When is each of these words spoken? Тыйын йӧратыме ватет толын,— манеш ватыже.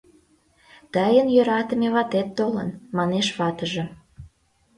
Тыйын 0.93 1.27
йӧратыме 1.35 1.87
ватет 1.95 2.27
толын,— 2.37 2.69
манеш 2.97 3.27
ватыже. 3.37 3.85